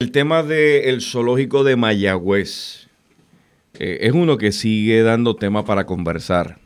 El 0.00 0.12
tema 0.12 0.44
del 0.44 1.02
zoológico 1.02 1.64
de 1.64 1.74
Mayagüez 1.74 2.86
eh, 3.80 3.98
es 4.02 4.12
uno 4.12 4.38
que 4.38 4.52
sigue 4.52 5.02
dando 5.02 5.34
tema 5.34 5.64
para 5.64 5.86
conversar. 5.86 6.60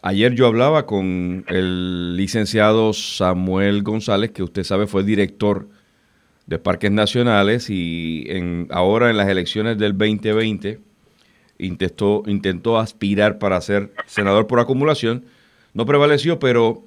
Ayer 0.00 0.34
yo 0.34 0.46
hablaba 0.46 0.86
con 0.86 1.44
el 1.48 2.16
licenciado 2.16 2.94
Samuel 2.94 3.82
González, 3.82 4.30
que 4.30 4.42
usted 4.42 4.64
sabe 4.64 4.86
fue 4.86 5.04
director 5.04 5.68
de 6.46 6.58
Parques 6.58 6.92
Nacionales 6.92 7.68
y 7.68 8.24
en, 8.28 8.68
ahora 8.70 9.10
en 9.10 9.18
las 9.18 9.28
elecciones 9.28 9.76
del 9.76 9.92
2020 9.98 10.80
intentó, 11.58 12.22
intentó 12.26 12.78
aspirar 12.78 13.38
para 13.38 13.60
ser 13.60 13.92
senador 14.06 14.46
por 14.46 14.60
acumulación. 14.60 15.26
No 15.74 15.84
prevaleció, 15.84 16.38
pero 16.38 16.85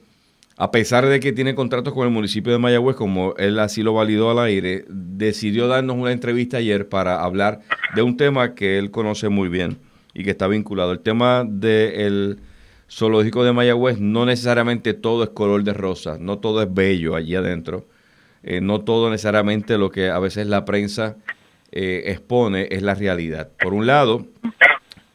a 0.62 0.72
pesar 0.72 1.08
de 1.08 1.22
que 1.22 1.32
tiene 1.32 1.56
contratos 1.56 1.94
con 1.94 2.06
el 2.06 2.12
municipio 2.14 2.52
de 2.52 2.60
Mayagüez, 2.60 2.98
como 2.98 3.34
él 3.38 3.58
así 3.60 3.82
lo 3.82 3.94
validó 3.94 4.30
al 4.30 4.40
aire, 4.40 4.84
decidió 4.90 5.70
darnos 5.70 5.96
una 5.96 6.12
entrevista 6.12 6.58
ayer 6.58 6.90
para 6.90 7.24
hablar 7.24 7.62
de 7.96 8.02
un 8.02 8.18
tema 8.18 8.56
que 8.56 8.78
él 8.78 8.92
conoce 8.92 9.30
muy 9.30 9.48
bien 9.48 9.78
y 10.14 10.26
que 10.26 10.32
está 10.32 10.48
vinculado. 10.48 10.92
El 10.92 11.00
tema 11.00 11.46
del 11.48 12.40
zoológico 12.92 13.46
de 13.46 13.54
Mayagüez, 13.54 14.02
no 14.02 14.26
necesariamente 14.26 14.94
todo 14.94 15.24
es 15.24 15.30
color 15.30 15.64
de 15.64 15.72
rosa, 15.72 16.18
no 16.20 16.40
todo 16.40 16.62
es 16.62 16.74
bello 16.74 17.16
allí 17.16 17.36
adentro, 17.36 17.88
eh, 18.44 18.60
no 18.60 18.82
todo 18.82 19.10
necesariamente 19.10 19.78
lo 19.78 19.90
que 19.90 20.10
a 20.10 20.20
veces 20.20 20.46
la 20.48 20.66
prensa 20.66 21.16
eh, 21.72 22.04
expone 22.08 22.68
es 22.70 22.82
la 22.82 22.96
realidad. 22.96 23.48
Por 23.62 23.74
un 23.74 23.88
lado, 23.88 24.26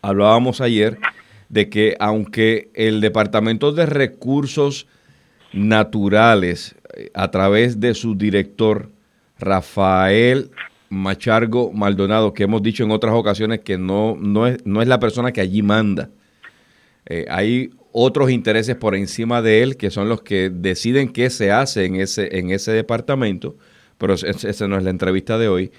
hablábamos 0.01 0.63
ayer 0.63 0.97
de 1.51 1.69
que 1.69 1.97
aunque 2.01 2.71
el 2.73 3.03
Departamento 3.03 3.73
de 3.73 3.85
Recursos 3.85 4.87
naturales 5.55 6.75
eh, 6.97 7.11
a 7.15 7.31
través 7.31 7.81
de 7.81 7.95
su 7.95 8.15
director 8.15 8.91
Rafael 9.39 10.51
Machargo 10.91 11.73
Maldonado, 11.73 12.35
que 12.35 12.45
hemos 12.45 12.63
dicho 12.63 12.85
en 12.85 12.91
otras 12.91 13.15
ocasiones 13.15 13.61
que 13.61 13.79
no, 13.79 14.17
no, 14.19 14.47
es, 14.47 14.65
no 14.65 14.83
es 14.83 14.89
la 14.89 15.01
persona 15.01 15.33
que 15.33 15.41
allí 15.41 15.63
manda. 15.63 16.11
Eh, 17.07 17.27
hay 17.29 17.71
otros 17.93 18.31
intereses 18.31 18.77
por 18.77 18.95
encima 18.95 19.43
de 19.43 19.63
él 19.63 19.77
que 19.77 19.91
son 19.91 20.09
los 20.09 20.23
que 20.23 20.51
deciden 20.51 21.09
qué 21.09 21.31
se 21.31 21.53
hace 21.53 21.85
en 21.85 21.97
ese, 21.97 22.39
en 22.39 22.51
ese 22.51 22.73
departamento, 22.73 23.57
pero 23.99 24.15
esa 24.15 24.69
no 24.69 24.77
es 24.77 24.85
la 24.85 24.91
entrevista 24.91 25.39
de 25.39 25.49
hoy. 25.49 25.73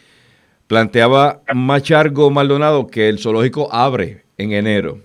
Planteaba 0.67 1.41
Machargo 1.53 2.29
Maldonado 2.31 2.87
que 2.87 3.09
el 3.09 3.19
zoológico 3.19 3.71
abre 3.73 4.23
en 4.37 4.51
enero. 4.51 4.99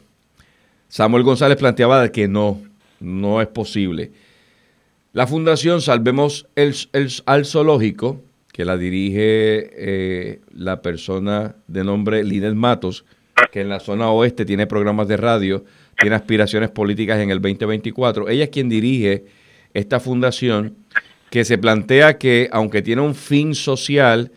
Samuel 0.89 1.23
González 1.23 1.57
planteaba 1.59 2.09
que 2.11 2.29
no, 2.29 2.61
no 2.99 3.41
es 3.41 3.49
posible. 3.49 4.11
La 5.13 5.27
Fundación 5.27 5.81
Salvemos 5.81 6.47
el, 6.55 6.73
al 7.27 7.45
Zoológico, 7.45 8.23
que 8.53 8.65
la 8.65 8.77
dirige 8.77 9.71
eh, 9.75 10.41
la 10.55 10.83
persona 10.83 11.57
de 11.67 11.83
nombre 11.83 12.23
Linet 12.23 12.55
Matos, 12.55 13.05
que 13.51 13.61
en 13.61 13.69
la 13.69 13.81
zona 13.81 14.11
oeste 14.11 14.45
tiene 14.45 14.69
programas 14.69 15.09
de 15.09 15.17
radio, 15.17 15.65
tiene 15.99 16.15
aspiraciones 16.15 16.71
políticas 16.71 17.19
en 17.19 17.31
el 17.31 17.41
2024. 17.41 18.29
Ella 18.29 18.45
es 18.45 18.51
quien 18.51 18.69
dirige 18.69 19.25
esta 19.75 19.99
fundación 19.99 20.77
que 21.29 21.45
se 21.45 21.59
plantea 21.59 22.17
que, 22.17 22.49
aunque 22.53 22.81
tiene 22.81 23.03
un 23.03 23.17
fin 23.17 23.57
social, 23.57 24.31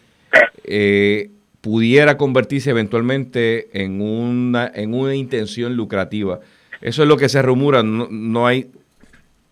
eh, 0.63 1.29
pudiera 1.61 2.17
convertirse 2.17 2.71
eventualmente 2.71 3.69
en 3.79 4.01
una, 4.01 4.71
en 4.73 4.95
una 4.95 5.13
intención 5.13 5.75
lucrativa. 5.75 6.39
Eso 6.81 7.03
es 7.03 7.07
lo 7.07 7.15
que 7.15 7.29
se 7.29 7.43
rumora, 7.43 7.83
no, 7.83 8.07
no 8.09 8.47
hay 8.47 8.71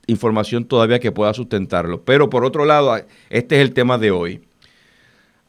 información 0.07 0.65
todavía 0.65 0.99
que 0.99 1.11
pueda 1.11 1.33
sustentarlo. 1.33 2.03
Pero 2.03 2.29
por 2.29 2.45
otro 2.45 2.65
lado, 2.65 2.95
este 3.29 3.55
es 3.55 3.61
el 3.61 3.73
tema 3.73 3.97
de 3.97 4.11
hoy. 4.11 4.41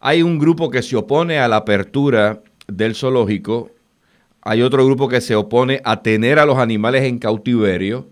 Hay 0.01 0.23
un 0.23 0.39
grupo 0.39 0.71
que 0.71 0.83
se 0.83 0.97
opone 0.97 1.39
a 1.39 1.49
la 1.49 1.57
apertura 1.57 2.41
del 2.67 2.95
zoológico, 2.95 3.71
hay 4.43 4.63
otro 4.63 4.85
grupo 4.85 5.09
que 5.09 5.21
se 5.21 5.37
opone 5.37 5.81
a 5.85 6.03
tener 6.03 6.41
a 6.41 6.47
los 6.47 6.59
animales 6.59 7.05
en 7.05 7.19
cautiverio. 7.19 8.09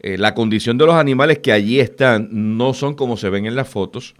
Eh, 0.00 0.18
la 0.18 0.34
condición 0.34 0.76
de 0.76 0.86
los 0.86 0.96
animales 0.96 1.38
que 1.38 1.52
allí 1.52 1.78
están 1.78 2.28
no 2.32 2.74
son 2.74 2.94
como 2.94 3.16
se 3.16 3.30
ven 3.30 3.46
en 3.46 3.54
las 3.54 3.68
fotos. 3.68 4.16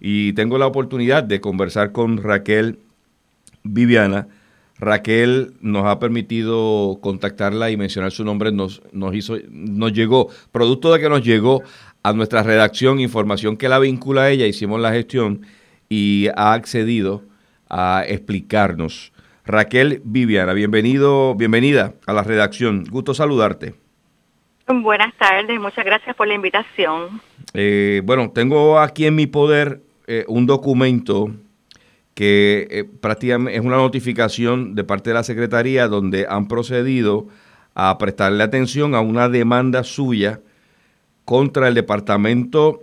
Y 0.00 0.32
tengo 0.32 0.56
la 0.56 0.66
oportunidad 0.66 1.22
de 1.22 1.42
conversar 1.42 1.92
con 1.92 2.16
Raquel 2.16 2.78
Viviana, 3.62 4.28
Raquel 4.80 5.52
nos 5.60 5.86
ha 5.86 5.98
permitido 5.98 6.98
contactarla 7.02 7.70
y 7.70 7.76
mencionar 7.76 8.12
su 8.12 8.24
nombre, 8.24 8.50
nos, 8.50 8.82
nos, 8.92 9.14
hizo, 9.14 9.36
nos 9.50 9.92
llegó, 9.92 10.28
producto 10.52 10.92
de 10.92 11.00
que 11.00 11.08
nos 11.08 11.22
llegó 11.22 11.62
a 12.02 12.12
nuestra 12.14 12.42
redacción 12.42 12.98
información 12.98 13.58
que 13.58 13.68
la 13.68 13.78
vincula 13.78 14.22
a 14.22 14.30
ella, 14.30 14.46
hicimos 14.46 14.80
la 14.80 14.92
gestión 14.92 15.46
y 15.90 16.28
ha 16.34 16.54
accedido 16.54 17.22
a 17.68 18.04
explicarnos. 18.08 19.12
Raquel 19.44 20.00
Viviana, 20.04 20.54
bienvenido, 20.54 21.34
bienvenida 21.34 21.94
a 22.06 22.12
la 22.12 22.22
redacción. 22.22 22.84
Gusto 22.90 23.12
saludarte. 23.14 23.74
Buenas 24.66 25.14
tardes, 25.16 25.60
muchas 25.60 25.84
gracias 25.84 26.14
por 26.16 26.28
la 26.28 26.34
invitación. 26.34 27.20
Eh, 27.52 28.00
bueno, 28.04 28.30
tengo 28.30 28.78
aquí 28.78 29.04
en 29.04 29.16
mi 29.16 29.26
poder 29.26 29.80
eh, 30.06 30.24
un 30.28 30.46
documento 30.46 31.30
que 32.14 32.68
eh, 32.70 32.84
prácticamente 32.84 33.58
es 33.58 33.64
una 33.64 33.76
notificación 33.76 34.74
de 34.74 34.84
parte 34.84 35.10
de 35.10 35.14
la 35.14 35.22
Secretaría 35.22 35.88
donde 35.88 36.26
han 36.28 36.48
procedido 36.48 37.28
a 37.74 37.96
prestarle 37.98 38.42
atención 38.42 38.94
a 38.94 39.00
una 39.00 39.28
demanda 39.28 39.84
suya 39.84 40.40
contra 41.24 41.68
el 41.68 41.74
Departamento, 41.74 42.80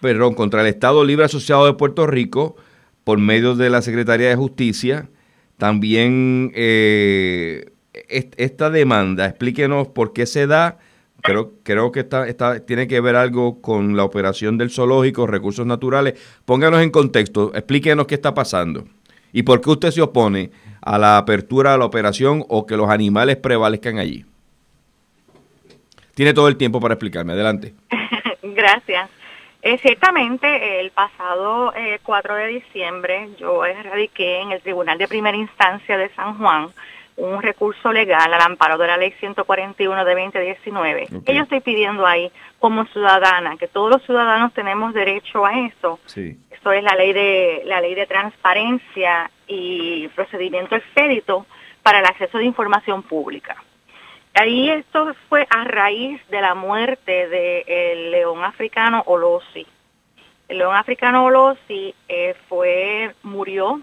perdón, 0.00 0.34
contra 0.34 0.60
el 0.60 0.68
Estado 0.68 1.04
Libre 1.04 1.24
Asociado 1.24 1.66
de 1.66 1.74
Puerto 1.74 2.06
Rico 2.06 2.56
por 3.04 3.18
medio 3.18 3.54
de 3.56 3.70
la 3.70 3.82
Secretaría 3.82 4.28
de 4.28 4.36
Justicia. 4.36 5.08
También 5.58 6.52
eh, 6.54 7.72
esta 7.92 8.70
demanda, 8.70 9.26
explíquenos 9.26 9.88
por 9.88 10.12
qué 10.12 10.26
se 10.26 10.46
da 10.46 10.78
Creo, 11.26 11.52
creo 11.62 11.92
que 11.92 12.00
está, 12.00 12.26
está, 12.26 12.64
tiene 12.64 12.86
que 12.86 13.00
ver 13.00 13.16
algo 13.16 13.60
con 13.60 13.96
la 13.96 14.04
operación 14.04 14.56
del 14.56 14.70
zoológico, 14.70 15.26
recursos 15.26 15.66
naturales. 15.66 16.14
Pónganos 16.44 16.80
en 16.80 16.90
contexto, 16.90 17.52
explíquenos 17.54 18.06
qué 18.06 18.14
está 18.14 18.32
pasando 18.32 18.84
y 19.32 19.42
por 19.42 19.60
qué 19.60 19.70
usted 19.70 19.90
se 19.90 20.00
opone 20.00 20.50
a 20.80 20.98
la 20.98 21.18
apertura 21.18 21.72
de 21.72 21.78
la 21.78 21.84
operación 21.84 22.44
o 22.48 22.64
que 22.64 22.76
los 22.76 22.88
animales 22.88 23.36
prevalezcan 23.36 23.98
allí. 23.98 24.24
Tiene 26.14 26.32
todo 26.32 26.48
el 26.48 26.56
tiempo 26.56 26.80
para 26.80 26.94
explicarme. 26.94 27.34
Adelante. 27.34 27.74
Gracias. 28.42 29.10
Eh, 29.60 29.78
ciertamente, 29.78 30.80
el 30.80 30.90
pasado 30.92 31.72
4 32.02 32.38
eh, 32.38 32.40
de 32.40 32.48
diciembre 32.48 33.28
yo 33.38 33.62
radiqué 33.62 34.40
en 34.40 34.52
el 34.52 34.62
Tribunal 34.62 34.96
de 34.96 35.08
Primera 35.08 35.36
Instancia 35.36 35.98
de 35.98 36.08
San 36.14 36.38
Juan 36.38 36.68
un 37.16 37.40
recurso 37.42 37.92
legal 37.92 38.32
al 38.32 38.40
amparo 38.40 38.76
de 38.76 38.86
la 38.86 38.96
ley 38.96 39.12
141 39.18 40.04
de 40.04 40.14
2019. 40.14 41.08
Okay. 41.18 41.36
yo 41.36 41.42
estoy 41.42 41.60
pidiendo 41.60 42.06
ahí 42.06 42.30
como 42.58 42.84
ciudadana, 42.86 43.56
que 43.56 43.68
todos 43.68 43.90
los 43.90 44.02
ciudadanos 44.04 44.52
tenemos 44.52 44.92
derecho 44.92 45.44
a 45.44 45.66
eso. 45.66 45.98
Sí. 46.06 46.36
Eso 46.50 46.72
es 46.72 46.82
la 46.82 46.94
ley 46.94 47.12
de 47.12 47.62
la 47.64 47.80
ley 47.80 47.94
de 47.94 48.06
transparencia 48.06 49.30
y 49.46 50.08
procedimiento 50.08 50.76
expedito 50.76 51.46
para 51.82 52.00
el 52.00 52.06
acceso 52.06 52.38
de 52.38 52.44
información 52.44 53.02
pública. 53.02 53.56
Ahí 54.34 54.68
esto 54.68 55.14
fue 55.30 55.46
a 55.48 55.64
raíz 55.64 56.20
de 56.28 56.42
la 56.42 56.54
muerte 56.54 57.28
del 57.28 58.10
león 58.10 58.44
africano 58.44 59.02
Olosi. 59.06 59.66
El 60.48 60.58
león 60.58 60.76
africano 60.76 61.24
Olosi 61.24 61.94
eh, 62.08 62.34
fue 62.48 63.14
murió 63.22 63.80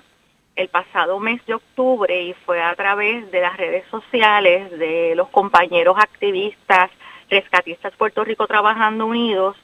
el 0.55 0.69
pasado 0.69 1.19
mes 1.19 1.43
de 1.45 1.55
octubre 1.55 2.21
y 2.21 2.33
fue 2.45 2.61
a 2.61 2.75
través 2.75 3.29
de 3.31 3.41
las 3.41 3.57
redes 3.57 3.85
sociales 3.89 4.69
de 4.77 5.13
los 5.15 5.29
compañeros 5.29 5.97
activistas 5.97 6.91
rescatistas 7.29 7.95
Puerto 7.95 8.23
Rico 8.23 8.47
Trabajando 8.47 9.05
Unidos. 9.05 9.55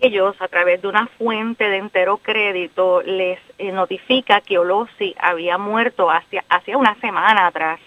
Ellos, 0.00 0.36
a 0.40 0.46
través 0.46 0.80
de 0.82 0.88
una 0.88 1.08
fuente 1.18 1.68
de 1.68 1.78
entero 1.78 2.18
crédito, 2.18 3.02
les 3.02 3.40
eh, 3.58 3.72
notifica 3.72 4.40
que 4.40 4.56
Olosi 4.56 5.16
había 5.18 5.58
muerto 5.58 6.08
hacia, 6.10 6.44
hacia 6.48 6.78
una 6.78 6.94
semana 7.00 7.48
atrás. 7.48 7.80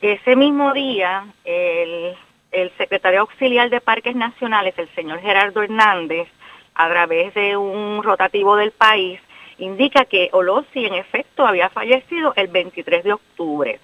Ese 0.00 0.34
mismo 0.34 0.72
día, 0.72 1.24
el, 1.44 2.16
el 2.50 2.72
secretario 2.78 3.20
auxiliar 3.20 3.70
de 3.70 3.80
Parques 3.80 4.16
Nacionales, 4.16 4.74
el 4.76 4.88
señor 4.96 5.20
Gerardo 5.20 5.62
Hernández, 5.62 6.26
a 6.74 6.88
través 6.88 7.32
de 7.34 7.56
un 7.56 8.02
rotativo 8.02 8.56
del 8.56 8.72
país, 8.72 9.20
indica 9.58 10.04
que 10.04 10.28
Olosi 10.32 10.84
en 10.84 10.94
efecto 10.94 11.46
había 11.46 11.68
fallecido 11.70 12.32
el 12.36 12.48
23 12.48 13.04
de 13.04 13.12
octubre. 13.12 13.80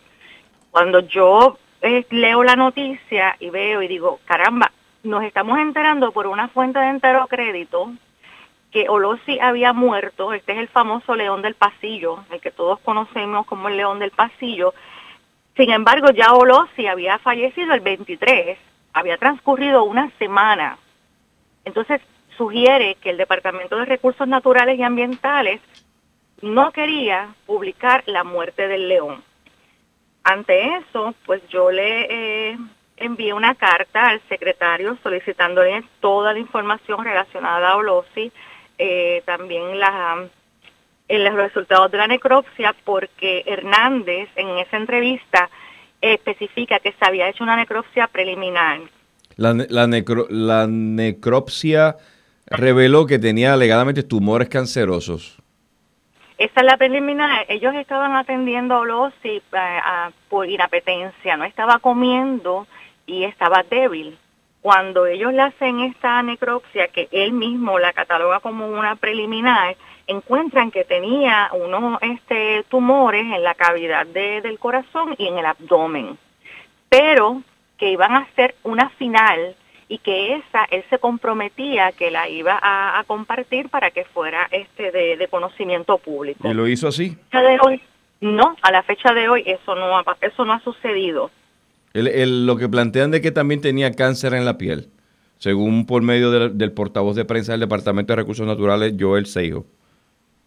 Cuando 0.70 1.00
yo 1.00 1.58
eh, 1.80 2.06
leo 2.10 2.42
la 2.42 2.56
noticia 2.56 3.36
y 3.40 3.50
veo 3.50 3.82
y 3.82 3.88
digo, 3.88 4.20
caramba, 4.24 4.72
nos 5.02 5.24
estamos 5.24 5.58
enterando 5.58 6.12
por 6.12 6.26
una 6.26 6.48
fuente 6.48 6.78
de 6.78 6.88
entero 6.88 7.26
crédito 7.26 7.92
que 8.70 8.88
Olosi 8.88 9.38
había 9.38 9.72
muerto, 9.72 10.32
este 10.32 10.52
es 10.52 10.58
el 10.58 10.68
famoso 10.68 11.14
león 11.14 11.42
del 11.42 11.54
pasillo, 11.54 12.24
el 12.30 12.40
que 12.40 12.50
todos 12.50 12.80
conocemos 12.80 13.46
como 13.46 13.68
el 13.68 13.76
león 13.76 13.98
del 13.98 14.12
pasillo. 14.12 14.72
Sin 15.56 15.70
embargo, 15.70 16.10
ya 16.10 16.32
Olosi 16.32 16.86
había 16.86 17.18
fallecido 17.18 17.74
el 17.74 17.80
23, 17.80 18.58
había 18.94 19.18
transcurrido 19.18 19.84
una 19.84 20.10
semana. 20.18 20.78
Entonces, 21.66 22.00
sugiere 22.36 22.96
que 22.96 23.10
el 23.10 23.16
Departamento 23.16 23.76
de 23.76 23.84
Recursos 23.84 24.26
Naturales 24.26 24.78
y 24.78 24.82
Ambientales 24.82 25.60
no 26.42 26.72
quería 26.72 27.34
publicar 27.46 28.02
la 28.06 28.24
muerte 28.24 28.68
del 28.68 28.88
león. 28.88 29.22
Ante 30.24 30.76
eso, 30.76 31.14
pues 31.26 31.42
yo 31.48 31.70
le 31.70 32.50
eh, 32.50 32.58
envié 32.96 33.32
una 33.32 33.54
carta 33.54 34.08
al 34.08 34.20
secretario 34.28 34.96
solicitándole 35.02 35.82
toda 36.00 36.32
la 36.32 36.38
información 36.38 37.04
relacionada 37.04 37.70
a 37.70 37.76
Olosi, 37.76 38.30
eh, 38.78 39.22
también 39.24 39.78
la, 39.78 40.28
los 41.08 41.34
resultados 41.34 41.90
de 41.90 41.98
la 41.98 42.06
necropsia, 42.06 42.74
porque 42.84 43.42
Hernández 43.46 44.28
en 44.36 44.58
esa 44.58 44.76
entrevista 44.76 45.50
especifica 46.00 46.80
que 46.80 46.92
se 46.92 47.04
había 47.04 47.28
hecho 47.28 47.44
una 47.44 47.56
necropsia 47.56 48.06
preliminar. 48.08 48.80
La 49.36 50.66
necropsia 50.66 51.96
reveló 52.52 53.06
que 53.06 53.18
tenía 53.18 53.54
alegadamente 53.54 54.02
tumores 54.02 54.48
cancerosos. 54.48 55.38
Esa 56.38 56.60
es 56.60 56.66
la 56.66 56.76
preliminar. 56.76 57.46
Ellos 57.48 57.74
estaban 57.74 58.16
atendiendo 58.16 58.74
a 58.74 58.80
Olosi 58.80 59.42
eh, 59.52 59.80
por 60.28 60.48
inapetencia, 60.48 61.36
no 61.36 61.44
estaba 61.44 61.78
comiendo 61.78 62.66
y 63.06 63.24
estaba 63.24 63.62
débil. 63.68 64.18
Cuando 64.60 65.06
ellos 65.06 65.32
le 65.32 65.42
hacen 65.42 65.80
esta 65.80 66.22
necropsia, 66.22 66.88
que 66.88 67.08
él 67.10 67.32
mismo 67.32 67.78
la 67.78 67.92
cataloga 67.92 68.40
como 68.40 68.66
una 68.68 68.96
preliminar, 68.96 69.76
encuentran 70.06 70.70
que 70.70 70.84
tenía 70.84 71.50
unos 71.52 72.00
este, 72.02 72.64
tumores 72.68 73.22
en 73.22 73.42
la 73.42 73.54
cavidad 73.54 74.06
del 74.06 74.58
corazón 74.58 75.14
y 75.18 75.26
en 75.26 75.38
el 75.38 75.46
abdomen, 75.46 76.18
pero 76.88 77.42
que 77.76 77.90
iban 77.90 78.14
a 78.14 78.28
ser 78.36 78.54
una 78.62 78.88
final 78.90 79.56
y 79.92 79.98
que 79.98 80.36
esa 80.36 80.64
él 80.70 80.82
se 80.88 80.98
comprometía 80.98 81.92
que 81.92 82.10
la 82.10 82.26
iba 82.26 82.58
a, 82.62 83.04
compartir 83.06 83.68
para 83.68 83.90
que 83.90 84.06
fuera 84.06 84.48
este 84.50 84.90
de, 84.90 85.28
conocimiento 85.28 85.98
público. 85.98 86.48
¿Y 86.48 86.54
lo 86.54 86.66
hizo 86.66 86.88
así? 86.88 87.18
No, 88.22 88.56
a 88.62 88.72
la 88.72 88.82
fecha 88.84 89.12
de 89.12 89.28
hoy 89.28 89.42
eso 89.44 89.74
no 89.74 89.98
ha, 89.98 90.04
eso 90.22 90.46
no 90.46 90.54
ha 90.54 90.60
sucedido. 90.60 91.30
El, 91.92 92.46
lo 92.46 92.56
que 92.56 92.70
plantean 92.70 93.10
de 93.10 93.20
que 93.20 93.32
también 93.32 93.60
tenía 93.60 93.92
cáncer 93.92 94.32
en 94.32 94.46
la 94.46 94.56
piel, 94.56 94.88
según 95.36 95.84
por 95.84 96.00
medio 96.00 96.30
del, 96.30 96.72
portavoz 96.72 97.14
de 97.14 97.26
prensa 97.26 97.52
del 97.52 97.60
Departamento 97.60 98.14
de 98.14 98.16
Recursos 98.16 98.46
Naturales, 98.46 98.94
Joel 98.98 99.26
Seijo. 99.26 99.66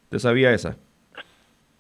¿Usted 0.06 0.18
sabía 0.18 0.54
esa? 0.54 0.76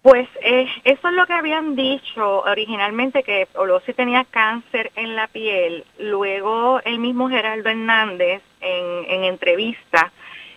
Pues 0.05 0.29
eh, 0.41 0.67
eso 0.83 1.07
es 1.07 1.13
lo 1.15 1.25
que 1.25 1.33
habían 1.33 1.75
dicho 1.75 2.43
originalmente, 2.43 3.23
que 3.23 3.47
Olosi 3.55 3.91
tenía 3.93 4.23
cáncer 4.23 4.91
en 4.95 5.15
la 5.15 5.27
piel. 5.27 5.83
Luego 5.97 6.79
el 6.85 6.99
mismo 6.99 7.27
Geraldo 7.27 7.71
Hernández 7.71 8.43
en, 8.61 9.05
en 9.09 9.23
entrevista 9.23 10.11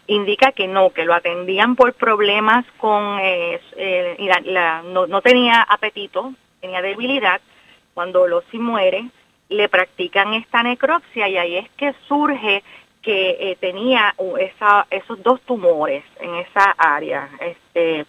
indica 0.06 0.52
que 0.52 0.68
no, 0.68 0.90
que 0.90 1.06
lo 1.06 1.14
atendían 1.14 1.76
por 1.76 1.94
problemas 1.94 2.66
con, 2.76 3.20
eh, 3.22 3.58
eh 3.76 4.16
la, 4.44 4.82
no, 4.82 5.22
tenía 5.22 5.62
apetito, 5.62 6.34
tenía 6.60 6.82
debilidad. 6.82 7.40
Cuando 7.94 8.24
Olosi 8.24 8.58
muere, 8.58 9.08
le 9.48 9.70
practican 9.70 10.34
esta 10.34 10.62
necropsia 10.62 11.26
y 11.26 11.38
ahí 11.38 11.56
es 11.56 11.70
que 11.70 11.94
surge 12.06 12.62
que 13.00 13.56
tenía 13.60 14.14
esos 14.90 15.22
dos 15.22 15.40
tumores 15.46 16.04
en 16.20 16.34
esa 16.34 16.72
área. 16.76 17.30
Este, 17.40 18.04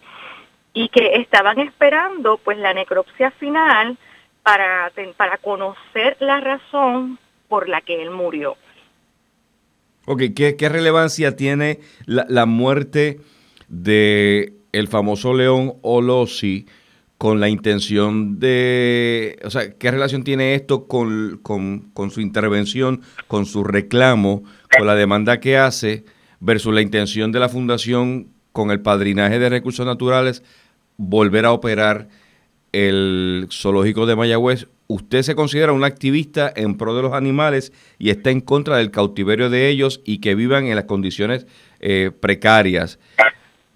y 0.73 0.89
que 0.89 1.15
estaban 1.15 1.59
esperando 1.59 2.39
pues 2.43 2.57
la 2.57 2.73
necropsia 2.73 3.31
final 3.31 3.97
para, 4.43 4.91
para 5.17 5.37
conocer 5.37 6.17
la 6.19 6.39
razón 6.39 7.19
por 7.47 7.67
la 7.67 7.81
que 7.81 8.01
él 8.01 8.11
murió. 8.11 8.55
Ok, 10.05 10.23
¿qué, 10.35 10.55
qué 10.55 10.69
relevancia 10.69 11.35
tiene 11.35 11.79
la, 12.05 12.25
la, 12.29 12.45
muerte 12.45 13.19
de 13.67 14.53
el 14.71 14.87
famoso 14.87 15.33
León 15.33 15.75
Olosi 15.81 16.65
con 17.19 17.39
la 17.39 17.49
intención 17.49 18.39
de, 18.39 19.37
o 19.43 19.49
sea, 19.49 19.73
qué 19.73 19.91
relación 19.91 20.23
tiene 20.23 20.55
esto 20.55 20.87
con, 20.87 21.39
con, 21.43 21.91
con 21.93 22.11
su 22.11 22.21
intervención, 22.21 23.01
con 23.27 23.45
su 23.45 23.63
reclamo, 23.63 24.43
con 24.75 24.87
la 24.87 24.95
demanda 24.95 25.39
que 25.41 25.57
hace 25.57 26.05
versus 26.39 26.73
la 26.73 26.81
intención 26.81 27.31
de 27.33 27.39
la 27.39 27.49
fundación 27.49 28.29
con 28.59 28.71
el 28.71 28.81
padrinaje 28.81 29.39
de 29.39 29.47
recursos 29.47 29.85
naturales, 29.85 30.43
volver 30.97 31.45
a 31.45 31.53
operar 31.53 32.09
el 32.73 33.47
zoológico 33.49 34.05
de 34.05 34.17
Mayagüez. 34.17 34.67
Usted 34.87 35.21
se 35.21 35.33
considera 35.33 35.71
un 35.71 35.85
activista 35.85 36.51
en 36.53 36.75
pro 36.75 36.93
de 36.93 37.01
los 37.01 37.13
animales 37.13 37.71
y 37.99 38.09
está 38.09 38.31
en 38.31 38.41
contra 38.41 38.75
del 38.75 38.91
cautiverio 38.91 39.49
de 39.49 39.69
ellos 39.69 40.01
y 40.03 40.17
que 40.17 40.35
vivan 40.35 40.65
en 40.65 40.75
las 40.75 40.83
condiciones 40.83 41.47
eh, 41.79 42.11
precarias. 42.19 42.99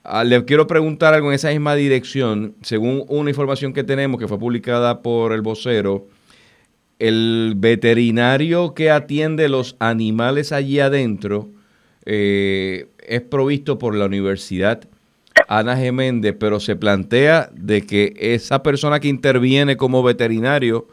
Ah, 0.04 0.26
le 0.26 0.44
quiero 0.44 0.68
preguntar 0.68 1.14
algo 1.14 1.30
en 1.30 1.36
esa 1.36 1.52
misma 1.52 1.76
dirección. 1.76 2.56
Según 2.62 3.06
una 3.08 3.30
información 3.30 3.72
que 3.72 3.86
tenemos 3.86 4.20
que 4.20 4.28
fue 4.28 4.38
publicada 4.38 5.02
por 5.02 5.32
el 5.32 5.42
vocero, 5.42 6.10
el 7.00 7.54
veterinario 7.56 8.74
que 8.74 8.92
atiende 8.92 9.48
los 9.48 9.78
animales 9.80 10.52
allí 10.52 10.82
adentro 10.82 11.52
eh, 12.06 12.88
es 13.00 13.22
provisto 13.22 13.78
por 13.80 13.96
la 13.96 14.06
Universidad 14.06 14.88
Ana 15.48 15.76
Geméndez, 15.78 16.36
pero 16.40 16.60
se 16.60 16.76
plantea 16.76 17.50
de 17.54 17.86
que 17.86 18.14
esa 18.18 18.64
persona 18.64 19.00
que 19.00 19.08
interviene 19.08 19.78
como 19.78 20.04
veterinario 20.04 20.88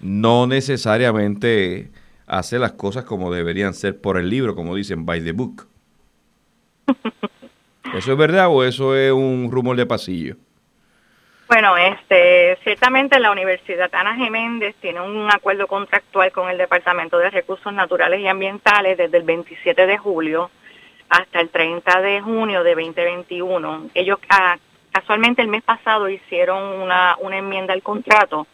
no 0.00 0.46
necesariamente 0.46 1.90
hace 2.26 2.58
las 2.58 2.72
cosas 2.72 3.04
como 3.04 3.32
deberían 3.32 3.74
ser 3.74 4.00
por 4.00 4.18
el 4.18 4.28
libro, 4.28 4.54
como 4.54 4.74
dicen, 4.74 5.06
by 5.06 5.22
the 5.22 5.32
book. 5.32 5.66
¿Eso 7.94 8.12
es 8.12 8.18
verdad 8.18 8.48
o 8.48 8.64
eso 8.64 8.96
es 8.96 9.12
un 9.12 9.50
rumor 9.50 9.76
de 9.76 9.86
pasillo? 9.86 10.36
Bueno, 11.52 11.76
este, 11.76 12.56
ciertamente 12.64 13.20
la 13.20 13.30
Universidad 13.30 13.94
Ana 13.94 14.16
Geméndez 14.16 14.74
tiene 14.76 15.02
un 15.02 15.30
acuerdo 15.30 15.66
contractual 15.66 16.32
con 16.32 16.48
el 16.48 16.56
Departamento 16.56 17.18
de 17.18 17.28
Recursos 17.28 17.70
Naturales 17.74 18.20
y 18.20 18.26
Ambientales 18.26 18.96
desde 18.96 19.18
el 19.18 19.24
27 19.24 19.86
de 19.86 19.98
julio 19.98 20.50
hasta 21.10 21.40
el 21.40 21.50
30 21.50 22.00
de 22.00 22.22
junio 22.22 22.64
de 22.64 22.74
2021. 22.74 23.90
Ellos 23.92 24.18
ah, 24.30 24.56
casualmente 24.92 25.42
el 25.42 25.48
mes 25.48 25.62
pasado 25.62 26.08
hicieron 26.08 26.80
una, 26.80 27.16
una 27.20 27.36
enmienda 27.36 27.74
al 27.74 27.82
contrato 27.82 28.46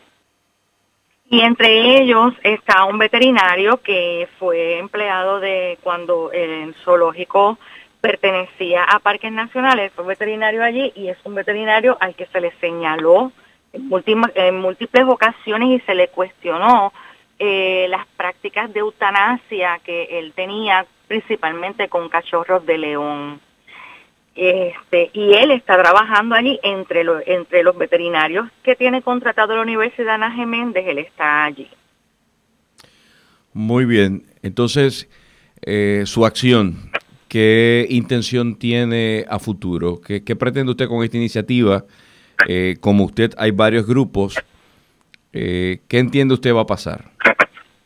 y 1.30 1.42
entre 1.42 2.00
ellos 2.00 2.34
está 2.42 2.84
un 2.84 2.98
veterinario 2.98 3.80
que 3.80 4.28
fue 4.40 4.76
empleado 4.76 5.38
de 5.38 5.78
cuando 5.84 6.32
el 6.32 6.74
zoológico 6.82 7.60
pertenecía 8.00 8.84
a 8.84 8.98
Parques 9.00 9.32
Nacionales, 9.32 9.92
fue 9.94 10.04
veterinario 10.04 10.62
allí 10.62 10.92
y 10.94 11.08
es 11.08 11.18
un 11.24 11.34
veterinario 11.34 11.96
al 12.00 12.14
que 12.14 12.26
se 12.26 12.40
le 12.40 12.52
señaló 12.60 13.32
en 13.72 13.88
múltiples, 13.88 14.32
en 14.34 14.56
múltiples 14.56 15.04
ocasiones 15.04 15.80
y 15.80 15.84
se 15.84 15.94
le 15.94 16.08
cuestionó 16.08 16.92
eh, 17.38 17.86
las 17.88 18.06
prácticas 18.16 18.72
de 18.72 18.80
eutanasia 18.80 19.80
que 19.84 20.18
él 20.18 20.32
tenía 20.34 20.86
principalmente 21.06 21.88
con 21.88 22.08
cachorros 22.08 22.64
de 22.66 22.78
león. 22.78 23.40
Este, 24.34 25.10
y 25.12 25.34
él 25.34 25.50
está 25.50 25.76
trabajando 25.80 26.36
allí 26.36 26.60
entre, 26.62 27.02
los 27.02 27.22
entre 27.26 27.64
los 27.64 27.76
veterinarios 27.76 28.48
que 28.62 28.76
tiene 28.76 29.02
contratado 29.02 29.56
la 29.56 29.62
Universidad 29.62 30.14
Ana 30.14 30.30
Geméndez, 30.30 30.86
él 30.86 30.98
está 30.98 31.44
allí. 31.44 31.68
Muy 33.52 33.84
bien, 33.84 34.24
entonces 34.42 35.08
eh, 35.62 36.04
su 36.06 36.24
acción, 36.24 36.90
¿qué 37.28 37.86
intención 37.88 38.56
tiene 38.56 39.24
a 39.28 39.38
futuro? 39.38 40.00
¿Qué, 40.00 40.20
pretende 40.36 40.70
usted 40.70 40.88
con 40.88 41.04
esta 41.04 41.16
iniciativa? 41.16 41.84
Eh, 42.46 42.76
como 42.80 43.04
usted, 43.04 43.32
hay 43.36 43.50
varios 43.50 43.86
grupos, 43.86 44.36
eh, 45.32 45.80
¿qué 45.88 45.98
entiende 45.98 46.34
usted 46.34 46.54
va 46.54 46.62
a 46.62 46.66
pasar? 46.66 47.04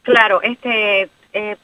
Claro, 0.03 0.43
este, 0.43 1.09
eh, 1.33 1.57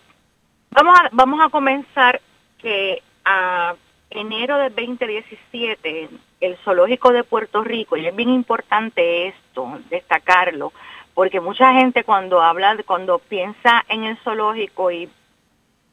Vamos 0.70 0.98
a, 0.98 1.08
vamos 1.12 1.40
a 1.40 1.48
comenzar 1.48 2.20
que 2.58 3.02
a 3.24 3.74
enero 4.10 4.58
de 4.58 4.70
2017 4.70 6.08
el 6.40 6.56
zoológico 6.58 7.12
de 7.12 7.24
Puerto 7.24 7.64
Rico, 7.64 7.96
y 7.96 8.06
es 8.06 8.14
bien 8.14 8.28
importante 8.28 9.28
esto, 9.28 9.80
destacarlo, 9.90 10.72
porque 11.14 11.40
mucha 11.40 11.72
gente 11.72 12.04
cuando 12.04 12.40
habla, 12.40 12.76
cuando 12.86 13.18
piensa 13.18 13.84
en 13.88 14.04
el 14.04 14.16
zoológico 14.18 14.90
y 14.90 15.08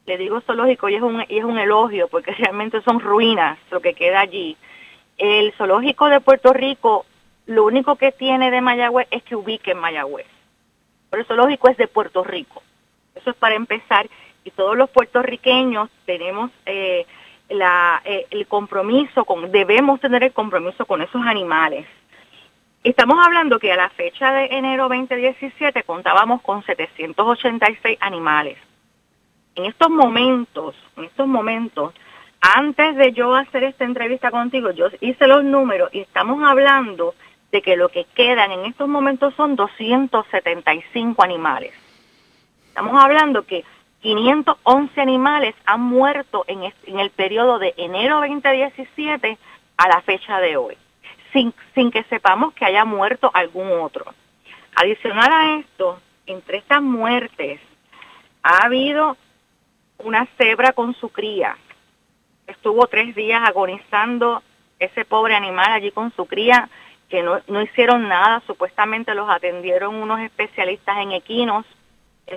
le 0.06 0.18
digo 0.18 0.40
zoológico 0.40 0.88
y 0.88 0.94
es 0.94 1.02
un, 1.02 1.24
y 1.28 1.38
es 1.38 1.44
un 1.44 1.58
elogio 1.58 2.08
porque 2.08 2.32
realmente 2.38 2.80
son 2.82 3.00
ruinas 3.00 3.58
lo 3.70 3.80
que 3.80 3.94
queda 3.94 4.20
allí. 4.20 4.56
El 5.18 5.52
zoológico 5.52 6.08
de 6.08 6.20
Puerto 6.20 6.52
Rico 6.52 7.06
lo 7.46 7.64
único 7.64 7.96
que 7.96 8.12
tiene 8.12 8.50
de 8.50 8.60
Mayagüez 8.60 9.06
es 9.10 9.22
que 9.22 9.36
ubique 9.36 9.72
en 9.72 9.78
Mayagüez. 9.78 10.26
Pero 11.10 11.20
el 11.20 11.26
zoológico 11.26 11.68
es 11.68 11.76
de 11.76 11.86
Puerto 11.86 12.24
Rico. 12.24 12.62
Eso 13.14 13.30
es 13.30 13.36
para 13.36 13.54
empezar 13.54 14.08
y 14.44 14.50
todos 14.50 14.76
los 14.76 14.90
puertorriqueños 14.90 15.90
tenemos 16.04 16.50
eh, 16.66 17.06
la, 17.48 18.02
eh, 18.04 18.26
el 18.30 18.46
compromiso, 18.46 19.24
con, 19.24 19.50
debemos 19.50 20.00
tener 20.00 20.22
el 20.24 20.32
compromiso 20.32 20.86
con 20.86 21.02
esos 21.02 21.24
animales. 21.24 21.86
Estamos 22.84 23.18
hablando 23.24 23.58
que 23.58 23.72
a 23.72 23.76
la 23.76 23.90
fecha 23.90 24.32
de 24.32 24.46
enero 24.46 24.88
2017 24.88 25.82
contábamos 25.82 26.42
con 26.42 26.62
786 26.64 27.98
animales. 28.00 28.58
En 29.56 29.64
estos 29.64 29.88
momentos, 29.88 30.74
en 30.96 31.04
estos 31.04 31.26
momentos, 31.26 31.94
antes 32.42 32.94
de 32.96 33.12
yo 33.12 33.34
hacer 33.34 33.64
esta 33.64 33.84
entrevista 33.84 34.30
contigo, 34.30 34.70
yo 34.70 34.88
hice 35.00 35.26
los 35.26 35.42
números 35.44 35.88
y 35.92 36.00
estamos 36.00 36.42
hablando 36.44 37.14
de 37.50 37.62
que 37.62 37.76
lo 37.76 37.88
que 37.88 38.04
quedan 38.14 38.52
en 38.52 38.66
estos 38.66 38.86
momentos 38.86 39.34
son 39.34 39.56
275 39.56 41.24
animales. 41.24 41.72
Estamos 42.68 43.02
hablando 43.02 43.46
que 43.46 43.64
511 44.02 45.00
animales 45.00 45.54
han 45.64 45.80
muerto 45.80 46.44
en, 46.46 46.70
el 46.98 47.10
periodo 47.10 47.58
de 47.58 47.72
enero 47.78 48.20
2017 48.20 49.38
a 49.78 49.88
la 49.88 50.02
fecha 50.02 50.38
de 50.38 50.58
hoy, 50.58 50.76
sin 51.32 51.90
que 51.90 52.02
sepamos 52.10 52.52
que 52.52 52.66
haya 52.66 52.84
muerto 52.84 53.30
algún 53.32 53.70
otro. 53.80 54.04
Adicional 54.74 55.32
a 55.32 55.58
esto, 55.60 55.98
entre 56.26 56.58
estas 56.58 56.82
muertes 56.82 57.58
ha 58.42 58.66
habido 58.66 59.16
una 59.98 60.26
cebra 60.38 60.72
con 60.72 60.94
su 60.94 61.08
cría. 61.08 61.56
Estuvo 62.46 62.86
tres 62.86 63.14
días 63.14 63.42
agonizando 63.44 64.42
ese 64.78 65.04
pobre 65.04 65.34
animal 65.34 65.72
allí 65.72 65.90
con 65.90 66.12
su 66.14 66.26
cría, 66.26 66.68
que 67.08 67.22
no, 67.22 67.40
no 67.48 67.62
hicieron 67.62 68.08
nada, 68.08 68.42
supuestamente 68.46 69.14
los 69.14 69.28
atendieron 69.28 69.94
unos 69.94 70.20
especialistas 70.20 70.98
en 70.98 71.12
equinos. 71.12 71.64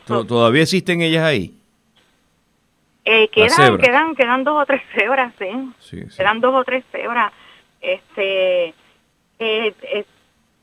¿Todavía 0.05 0.63
existen 0.63 1.01
ellas 1.01 1.23
ahí? 1.23 1.53
Eh, 3.05 3.27
quedan, 3.29 3.77
quedan, 3.79 4.15
quedan 4.15 4.43
dos 4.43 4.61
o 4.61 4.65
tres 4.65 4.81
cebras, 4.93 5.33
¿sí? 5.39 6.05
Quedan 6.15 6.41
dos 6.41 6.53
o 6.53 6.63
tres 6.63 6.83
cebras. 6.91 7.33
Este, 7.81 8.67
eh, 8.67 8.73
eh, 9.39 10.05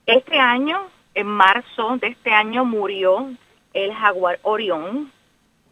este 0.06 0.38
año, 0.38 0.86
en 1.14 1.26
marzo 1.26 1.96
de 1.96 2.08
este 2.08 2.30
año, 2.30 2.64
murió 2.64 3.30
el 3.72 3.92
jaguar 3.92 4.38
Orión, 4.42 5.10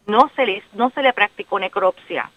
no 0.07 0.29
se 0.35 0.45
le, 0.45 0.63
no 0.73 0.89
se 0.91 1.01
le 1.01 1.13
practicó 1.13 1.59
necropsia. 1.59 2.31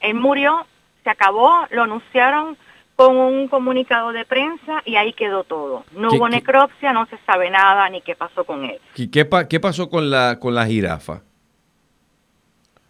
Él 0.00 0.14
murió, 0.14 0.66
se 1.02 1.10
acabó, 1.10 1.66
lo 1.70 1.82
anunciaron 1.82 2.56
con 2.96 3.16
un 3.16 3.48
comunicado 3.48 4.12
de 4.12 4.24
prensa 4.24 4.82
y 4.84 4.96
ahí 4.96 5.12
quedó 5.12 5.44
todo. 5.44 5.84
No 5.92 6.10
hubo 6.12 6.28
necropsia, 6.28 6.92
no 6.92 7.06
se 7.06 7.18
sabe 7.26 7.50
nada 7.50 7.88
ni 7.88 8.00
qué 8.00 8.14
pasó 8.14 8.44
con 8.44 8.64
él. 8.64 8.78
¿Qué, 8.94 9.08
qué 9.48 9.60
pasó 9.60 9.90
con 9.90 10.10
la, 10.10 10.38
con 10.38 10.54
la 10.54 10.66
jirafa? 10.66 11.22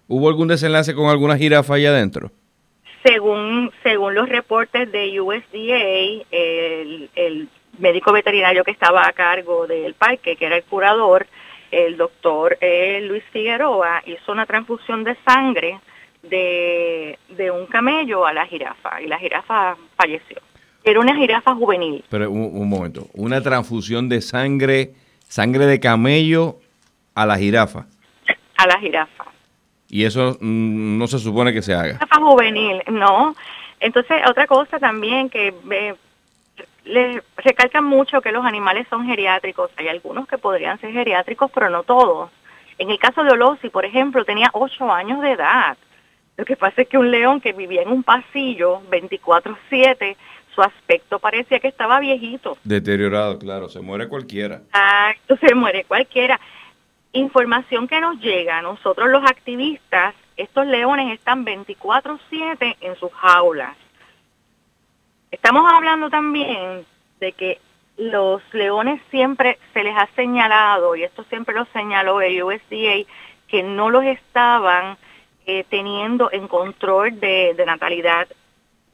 ¿Hubo 0.06 0.28
algún 0.28 0.48
desenlace 0.48 0.94
con 0.94 1.06
alguna 1.06 1.36
jirafa 1.36 1.74
ahí 1.74 1.86
adentro? 1.86 2.30
Según, 3.02 3.70
según 3.82 4.14
los 4.14 4.28
reportes 4.28 4.90
de 4.92 5.20
USDA, 5.20 6.24
el, 6.30 7.10
el 7.14 7.48
médico 7.78 8.12
veterinario 8.12 8.64
que 8.64 8.70
estaba 8.70 9.06
a 9.06 9.12
cargo 9.12 9.66
del 9.66 9.94
parque, 9.94 10.36
que 10.36 10.46
era 10.46 10.56
el 10.56 10.64
curador, 10.64 11.26
el 11.74 11.96
doctor 11.96 12.56
eh, 12.60 13.00
Luis 13.02 13.24
Figueroa 13.32 14.02
hizo 14.06 14.32
una 14.32 14.46
transfusión 14.46 15.04
de 15.04 15.16
sangre 15.26 15.80
de, 16.22 17.18
un 17.50 17.66
camello 17.66 18.26
a 18.26 18.32
la 18.32 18.46
jirafa 18.46 19.00
y 19.02 19.06
la 19.06 19.18
jirafa 19.18 19.76
falleció. 19.96 20.38
Era 20.82 21.00
una 21.00 21.14
jirafa 21.16 21.54
juvenil. 21.54 22.04
Pero 22.08 22.30
un, 22.30 22.68
momento, 22.68 23.08
una 23.14 23.40
transfusión 23.40 24.08
de 24.08 24.20
sangre, 24.20 24.92
sangre 25.28 25.66
de 25.66 25.80
camello 25.80 26.56
a 27.14 27.26
la 27.26 27.36
jirafa. 27.36 27.86
A 28.56 28.66
la 28.66 28.78
jirafa. 28.78 29.24
Y 29.88 30.04
eso 30.04 30.36
mm, 30.40 30.98
no 30.98 31.06
se 31.06 31.18
supone 31.18 31.52
que 31.52 31.62
se 31.62 31.74
haga. 31.74 31.94
Jirafa 31.94 32.16
juvenil, 32.16 32.82
no. 32.90 33.34
Entonces, 33.80 34.22
otra 34.28 34.46
cosa 34.46 34.78
también 34.78 35.28
que 35.28 35.54
eh, 35.70 35.94
les 36.84 37.22
recalcan 37.36 37.84
mucho 37.84 38.20
que 38.20 38.32
los 38.32 38.44
animales 38.44 38.86
son 38.90 39.06
geriátricos. 39.06 39.70
Hay 39.76 39.88
algunos 39.88 40.28
que 40.28 40.38
podrían 40.38 40.78
ser 40.80 40.92
geriátricos, 40.92 41.50
pero 41.52 41.70
no 41.70 41.82
todos. 41.82 42.30
En 42.78 42.90
el 42.90 42.98
caso 42.98 43.22
de 43.24 43.32
Olosi, 43.32 43.70
por 43.70 43.84
ejemplo, 43.84 44.24
tenía 44.24 44.50
8 44.52 44.92
años 44.92 45.20
de 45.22 45.32
edad. 45.32 45.76
Lo 46.36 46.44
que 46.44 46.56
pasa 46.56 46.82
es 46.82 46.88
que 46.88 46.98
un 46.98 47.10
león 47.10 47.40
que 47.40 47.52
vivía 47.52 47.82
en 47.82 47.88
un 47.88 48.02
pasillo 48.02 48.82
24/7, 48.90 50.16
su 50.54 50.62
aspecto 50.62 51.18
parecía 51.18 51.60
que 51.60 51.68
estaba 51.68 52.00
viejito. 52.00 52.58
Deteriorado, 52.64 53.38
claro, 53.38 53.68
se 53.68 53.80
muere 53.80 54.08
cualquiera. 54.08 54.56
Exacto, 54.56 55.36
se 55.40 55.54
muere 55.54 55.84
cualquiera. 55.84 56.40
Información 57.12 57.86
que 57.86 58.00
nos 58.00 58.18
llega, 58.18 58.60
nosotros 58.62 59.08
los 59.08 59.22
activistas, 59.24 60.14
estos 60.36 60.66
leones 60.66 61.12
están 61.12 61.44
24/7 61.44 62.76
en 62.80 62.96
sus 62.96 63.12
jaulas 63.12 63.76
Estamos 65.34 65.68
hablando 65.68 66.10
también 66.10 66.86
de 67.18 67.32
que 67.32 67.58
los 67.96 68.40
leones 68.52 69.02
siempre 69.10 69.58
se 69.72 69.82
les 69.82 69.96
ha 69.96 70.08
señalado, 70.14 70.94
y 70.94 71.02
esto 71.02 71.24
siempre 71.24 71.56
lo 71.56 71.64
señaló 71.72 72.20
el 72.20 72.40
USDA, 72.40 73.04
que 73.48 73.64
no 73.64 73.90
los 73.90 74.04
estaban 74.04 74.96
eh, 75.44 75.64
teniendo 75.68 76.30
en 76.30 76.46
control 76.46 77.18
de, 77.18 77.60
natalidad, 77.66 78.28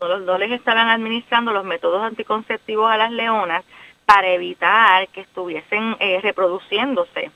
no, 0.01 0.39
les 0.39 0.53
estaban 0.53 0.89
administrando 0.89 1.53
los 1.53 1.67
métodos 1.67 2.03
anticonceptivos 2.03 2.91
a 2.91 2.97
las 2.97 3.11
leonas 3.13 3.63
para 4.07 4.29
evitar 4.29 5.09
que 5.09 5.21
estuviesen 5.21 5.95
eh, 6.01 6.21
reproduciéndose. 6.23 7.31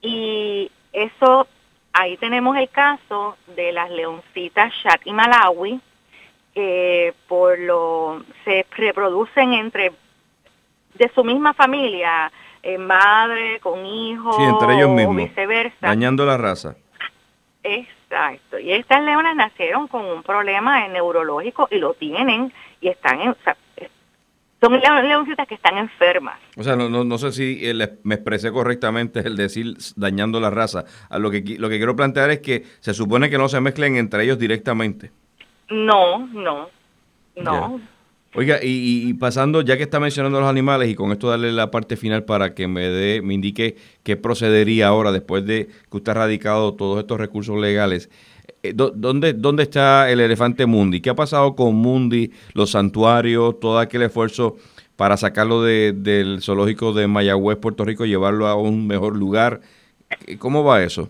Y 0.00 0.72
eso, 0.94 1.46
ahí 1.92 2.16
tenemos 2.16 2.56
el 2.56 2.70
caso 2.70 3.36
de 3.54 3.70
las 3.72 3.90
leoncitas 3.90 4.72
Shaq 4.82 5.02
y 5.04 5.12
Malawi, 5.12 5.78
que 6.58 7.14
por 7.28 7.56
lo 7.56 8.24
se 8.44 8.66
reproducen 8.76 9.52
entre 9.52 9.92
de 10.94 11.08
su 11.14 11.22
misma 11.22 11.54
familia, 11.54 12.32
eh, 12.64 12.76
madre 12.76 13.60
con 13.60 13.86
hijo, 13.86 14.36
entre 14.40 14.74
ellos 14.74 14.90
mismos, 14.90 15.14
viceversa. 15.14 15.76
Dañando 15.86 16.26
la 16.26 16.36
raza. 16.36 16.74
Exacto. 17.62 18.58
Y 18.58 18.72
estas 18.72 19.04
leonas 19.04 19.36
nacieron 19.36 19.86
con 19.86 20.04
un 20.04 20.24
problema 20.24 20.88
neurológico 20.88 21.68
y 21.70 21.78
lo 21.78 21.94
tienen 21.94 22.52
y 22.80 22.88
están 22.88 23.20
en, 23.20 23.36
son 24.60 24.80
leoncitas 24.80 25.46
que 25.46 25.54
están 25.54 25.78
enfermas. 25.78 26.40
O 26.56 26.64
sea, 26.64 26.74
no, 26.74 26.88
no, 26.88 27.18
sé 27.18 27.30
si 27.30 27.62
me 28.02 28.16
expresé 28.16 28.50
correctamente 28.50 29.20
el 29.20 29.36
decir 29.36 29.76
dañando 29.94 30.40
la 30.40 30.50
raza. 30.50 30.86
A 31.08 31.20
lo 31.20 31.30
que 31.30 31.44
lo 31.56 31.68
que 31.68 31.76
quiero 31.76 31.94
plantear 31.94 32.32
es 32.32 32.40
que 32.40 32.64
se 32.80 32.94
supone 32.94 33.30
que 33.30 33.38
no 33.38 33.48
se 33.48 33.60
mezclen 33.60 33.94
entre 33.94 34.24
ellos 34.24 34.40
directamente. 34.40 35.12
No, 35.70 36.26
no, 36.28 36.68
no. 37.36 37.80
Oiga, 38.34 38.58
y, 38.62 39.14
pasando, 39.14 39.62
ya 39.62 39.76
que 39.76 39.82
está 39.82 40.00
mencionando 40.00 40.38
los 40.38 40.48
animales, 40.48 40.90
y 40.90 40.94
con 40.94 41.12
esto 41.12 41.28
darle 41.28 41.50
la 41.50 41.70
parte 41.70 41.96
final 41.96 42.24
para 42.24 42.54
que 42.54 42.68
me 42.68 42.88
dé, 42.88 43.22
me 43.22 43.34
indique 43.34 43.76
qué 44.02 44.16
procedería 44.16 44.88
ahora 44.88 45.12
después 45.12 45.46
de 45.46 45.68
que 45.90 45.96
usted 45.96 46.12
ha 46.12 46.14
radicado 46.14 46.74
todos 46.74 47.00
estos 47.00 47.18
recursos 47.18 47.58
legales. 47.58 48.10
Eh, 48.62 48.74
¿Dónde, 48.74 49.32
¿Dónde 49.32 49.62
está 49.62 50.10
el 50.10 50.20
elefante 50.20 50.66
Mundi? 50.66 51.00
¿Qué 51.00 51.10
ha 51.10 51.14
pasado 51.14 51.56
con 51.56 51.74
Mundi, 51.76 52.30
los 52.52 52.72
santuarios, 52.72 53.58
todo 53.60 53.78
aquel 53.78 54.02
esfuerzo 54.02 54.56
para 54.96 55.16
sacarlo 55.16 55.62
del 55.62 56.40
zoológico 56.42 56.92
de 56.92 57.06
Mayagüez, 57.06 57.56
Puerto 57.56 57.84
Rico, 57.84 58.04
llevarlo 58.04 58.46
a 58.46 58.56
un 58.56 58.86
mejor 58.86 59.16
lugar? 59.16 59.62
¿Cómo 60.38 60.64
va 60.64 60.82
eso? 60.82 61.08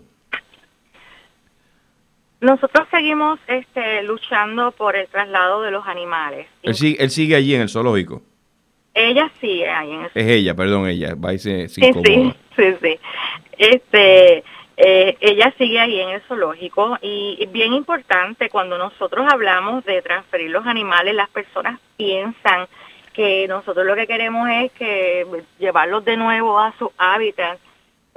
Nosotros 2.41 2.87
seguimos 2.89 3.39
este, 3.47 4.03
luchando 4.03 4.71
por 4.71 4.95
el 4.95 5.07
traslado 5.07 5.61
de 5.61 5.71
los 5.71 5.85
animales. 5.85 6.47
Él 6.63 6.75
sigue, 6.75 7.03
él 7.03 7.09
sigue 7.09 7.35
allí 7.35 7.55
en 7.55 7.61
el 7.61 7.69
zoológico. 7.69 8.21
Ella 8.93 9.29
sigue 9.39 9.69
ahí 9.69 9.91
en 9.91 10.01
el 10.01 10.11
Es 10.13 10.27
ella, 10.27 10.55
perdón, 10.55 10.87
ella. 10.87 11.15
Va 11.15 11.33
y 11.33 11.39
se, 11.39 11.67
sí, 11.67 11.81
sí, 11.81 12.33
sí, 12.55 12.75
sí. 12.81 12.99
Este, 13.57 14.43
eh, 14.77 15.17
ella 15.19 15.53
sigue 15.57 15.79
ahí 15.79 15.99
en 15.99 16.09
el 16.09 16.21
zoológico 16.21 16.97
y 17.01 17.45
bien 17.51 17.73
importante 17.73 18.49
cuando 18.49 18.77
nosotros 18.77 19.27
hablamos 19.29 19.83
de 19.83 20.01
transferir 20.01 20.49
los 20.49 20.65
animales, 20.65 21.13
las 21.15 21.29
personas 21.29 21.79
piensan 21.97 22.67
que 23.13 23.45
nosotros 23.49 23.85
lo 23.85 23.95
que 23.95 24.07
queremos 24.07 24.47
es 24.49 24.71
que 24.71 25.25
llevarlos 25.59 26.05
de 26.05 26.15
nuevo 26.15 26.57
a 26.57 26.73
su 26.79 26.91
hábitat 26.97 27.59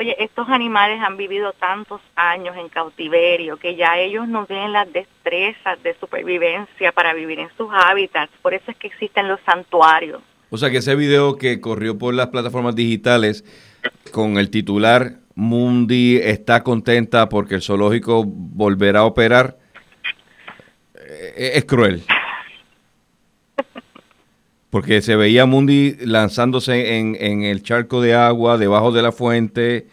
Oye, 0.02 0.16
estos 0.18 0.48
animales 0.48 1.00
han 1.00 1.16
vivido 1.16 1.52
tantos 1.52 2.00
años 2.16 2.56
en 2.56 2.68
cautiverio 2.68 3.56
que 3.56 3.76
ya 3.76 4.00
ellos 4.00 4.26
no 4.26 4.46
tienen 4.46 4.72
las 4.72 4.92
destrezas 4.92 5.80
de 5.84 5.94
supervivencia 6.00 6.90
para 6.90 7.14
vivir 7.14 7.38
en 7.38 7.48
sus 7.56 7.68
hábitats. 7.70 8.32
Por 8.42 8.52
eso 8.52 8.72
es 8.72 8.76
que 8.78 8.88
existen 8.88 9.28
los 9.28 9.38
santuarios. 9.46 10.20
O 10.50 10.56
sea 10.56 10.72
que 10.72 10.78
ese 10.78 10.96
video 10.96 11.38
que 11.38 11.60
corrió 11.60 11.98
por 11.98 12.14
las 12.14 12.30
plataformas 12.30 12.74
digitales 12.74 13.44
con 14.10 14.38
el 14.38 14.50
titular 14.50 15.20
Mundi 15.36 16.16
está 16.16 16.64
contenta 16.64 17.28
porque 17.28 17.54
el 17.54 17.62
zoológico 17.62 18.24
volverá 18.26 19.00
a 19.00 19.04
operar 19.04 19.56
eh, 20.96 21.52
es 21.54 21.64
cruel. 21.64 22.02
Porque 24.72 25.02
se 25.02 25.16
veía 25.16 25.44
Mundi 25.44 25.96
lanzándose 26.00 26.96
en, 26.96 27.42
el 27.42 27.62
charco 27.62 28.00
de 28.00 28.14
agua 28.14 28.56
debajo 28.56 28.90
de 28.90 29.02
la 29.02 29.12
fuente 29.12 29.84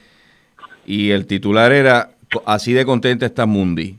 y 0.86 1.12
el 1.12 1.28
titular 1.28 1.74
era 1.74 2.12
así 2.46 2.72
de 2.72 2.86
contenta 2.86 3.26
está 3.26 3.46
Mundi. 3.46 3.98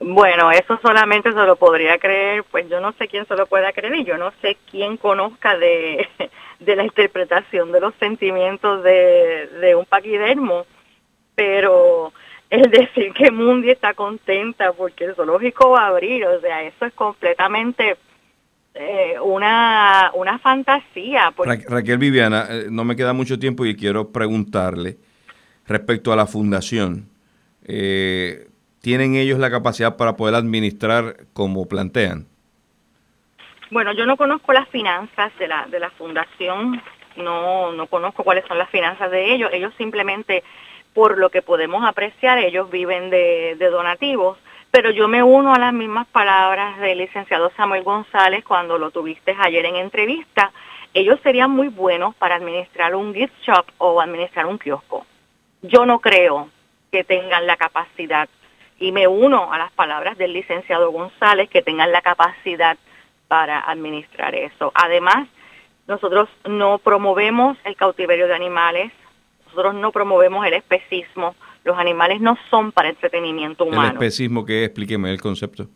Bueno, 0.00 0.50
eso 0.50 0.80
solamente 0.80 1.34
se 1.34 1.44
lo 1.44 1.56
podría 1.56 1.98
creer, 1.98 2.44
pues 2.50 2.66
yo 2.70 2.80
no 2.80 2.92
sé 2.92 3.08
quién 3.08 3.26
se 3.26 3.36
lo 3.36 3.46
pueda 3.46 3.74
creer 3.74 3.94
y 3.96 4.04
yo 4.04 4.16
no 4.16 4.32
sé 4.40 4.56
quién 4.70 4.96
conozca 4.96 5.58
de, 5.58 6.08
de 6.58 6.74
la 6.74 6.84
interpretación 6.84 7.72
de 7.72 7.80
los 7.80 7.92
sentimientos 7.96 8.82
de, 8.82 9.48
de 9.60 9.74
un 9.74 9.84
paquidermo, 9.84 10.64
pero 11.34 12.14
el 12.48 12.70
decir 12.70 13.12
que 13.12 13.30
Mundi 13.30 13.68
está 13.68 13.92
contenta 13.92 14.72
porque 14.72 15.04
el 15.04 15.14
zoológico 15.14 15.72
va 15.72 15.82
a 15.82 15.88
abrir, 15.88 16.24
o 16.24 16.40
sea, 16.40 16.62
eso 16.62 16.86
es 16.86 16.94
completamente 16.94 17.98
eh, 18.74 19.16
una, 19.20 20.10
una 20.14 20.38
fantasía. 20.38 21.32
Raquel 21.68 21.98
Viviana, 21.98 22.46
eh, 22.48 22.66
no 22.70 22.84
me 22.84 22.96
queda 22.96 23.12
mucho 23.12 23.38
tiempo 23.38 23.66
y 23.66 23.76
quiero 23.76 24.10
preguntarle 24.10 24.96
respecto 25.66 26.12
a 26.12 26.16
la 26.16 26.26
fundación. 26.26 27.08
Eh, 27.66 28.48
¿Tienen 28.80 29.14
ellos 29.14 29.38
la 29.38 29.50
capacidad 29.50 29.96
para 29.96 30.16
poder 30.16 30.34
administrar 30.34 31.16
como 31.32 31.68
plantean? 31.68 32.26
Bueno, 33.70 33.92
yo 33.92 34.06
no 34.06 34.16
conozco 34.16 34.52
las 34.52 34.68
finanzas 34.68 35.32
de 35.38 35.48
la, 35.48 35.66
de 35.66 35.78
la 35.78 35.90
fundación, 35.90 36.82
no, 37.16 37.72
no 37.72 37.86
conozco 37.86 38.24
cuáles 38.24 38.44
son 38.46 38.58
las 38.58 38.68
finanzas 38.70 39.10
de 39.10 39.32
ellos. 39.32 39.50
Ellos 39.52 39.72
simplemente, 39.78 40.42
por 40.94 41.18
lo 41.18 41.30
que 41.30 41.42
podemos 41.42 41.84
apreciar, 41.84 42.38
ellos 42.38 42.70
viven 42.70 43.10
de, 43.10 43.56
de 43.58 43.70
donativos 43.70 44.38
pero 44.72 44.90
yo 44.90 45.06
me 45.06 45.22
uno 45.22 45.52
a 45.52 45.58
las 45.58 45.74
mismas 45.74 46.06
palabras 46.08 46.80
del 46.80 46.96
licenciado 46.96 47.52
Samuel 47.58 47.82
González 47.82 48.42
cuando 48.42 48.78
lo 48.78 48.90
tuviste 48.90 49.36
ayer 49.38 49.66
en 49.66 49.76
entrevista. 49.76 50.50
Ellos 50.94 51.20
serían 51.22 51.50
muy 51.50 51.68
buenos 51.68 52.14
para 52.14 52.36
administrar 52.36 52.94
un 52.94 53.14
gift 53.14 53.34
shop 53.42 53.66
o 53.76 54.00
administrar 54.00 54.46
un 54.46 54.58
kiosco. 54.58 55.04
Yo 55.60 55.84
no 55.84 56.00
creo 56.00 56.48
que 56.90 57.04
tengan 57.04 57.46
la 57.46 57.58
capacidad 57.58 58.30
y 58.78 58.92
me 58.92 59.06
uno 59.06 59.52
a 59.52 59.58
las 59.58 59.70
palabras 59.72 60.16
del 60.16 60.32
licenciado 60.32 60.90
González 60.90 61.50
que 61.50 61.60
tengan 61.60 61.92
la 61.92 62.00
capacidad 62.00 62.78
para 63.28 63.60
administrar 63.60 64.34
eso. 64.34 64.72
Además, 64.74 65.28
nosotros 65.86 66.30
no 66.48 66.78
promovemos 66.78 67.58
el 67.64 67.76
cautiverio 67.76 68.26
de 68.26 68.34
animales, 68.34 68.90
nosotros 69.44 69.74
no 69.74 69.92
promovemos 69.92 70.46
el 70.46 70.54
especismo, 70.54 71.34
los 71.64 71.78
animales 71.78 72.20
no 72.20 72.36
son 72.50 72.72
para 72.72 72.88
entretenimiento 72.88 73.64
humano. 73.64 73.82
¿El 73.82 73.92
especismo 73.92 74.44
qué? 74.44 74.64
Explíqueme 74.64 75.10
el 75.10 75.20
concepto. 75.20 75.68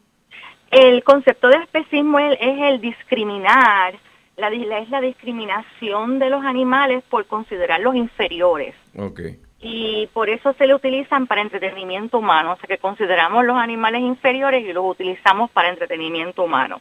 El 0.71 1.05
concepto 1.05 1.49
de 1.49 1.57
especismo 1.57 2.19
es, 2.19 2.39
el 2.41 2.81
discriminar, 2.81 3.95
la, 4.37 4.49
es 4.49 4.91
la 4.91 5.01
discriminación 5.01 6.19
de 6.19 6.31
los 6.31 6.45
animales 6.45 7.05
por 7.09 7.27
considerarlos 7.27 7.95
inferiores. 7.95 8.75
Okay. 8.97 9.39
Y 9.61 10.09
por 10.13 10.29
eso 10.29 10.53
se 10.59 10.67
le 10.67 10.75
utilizan 10.75 11.27
para 11.27 11.41
entretenimiento 11.41 12.19
humano, 12.19 12.53
o 12.53 12.57
sea 12.57 12.67
que 12.69 12.79
consideramos 12.79 13.45
los 13.45 13.57
animales 13.57 14.03
inferiores 14.03 14.65
y 14.65 14.73
los 14.73 14.85
utilizamos 14.85 15.51
para 15.51 15.71
entretenimiento 15.71 16.43
humano. 16.43 16.79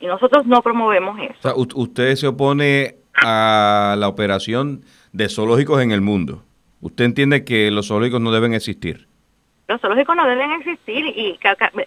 Y 0.00 0.06
nosotros 0.06 0.44
no 0.44 0.60
promovemos 0.62 1.18
eso. 1.20 1.34
O 1.38 1.42
sea, 1.42 1.52
usted 1.54 2.16
se 2.16 2.26
opone 2.26 2.96
a 3.14 3.94
la 3.98 4.08
operación 4.08 4.82
de 5.12 5.28
zoológicos 5.28 5.80
en 5.80 5.92
el 5.92 6.00
mundo. 6.00 6.42
¿Usted 6.80 7.04
entiende 7.04 7.44
que 7.44 7.70
los 7.70 7.88
zoológicos 7.88 8.20
no 8.20 8.30
deben 8.30 8.54
existir? 8.54 9.08
Los 9.66 9.80
zoológicos 9.80 10.16
no 10.16 10.26
deben 10.26 10.52
existir 10.52 11.06
y 11.06 11.38